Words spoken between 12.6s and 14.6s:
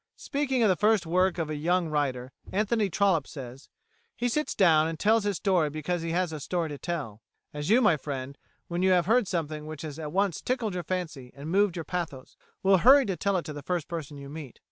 will hurry to tell it to the first person you meet.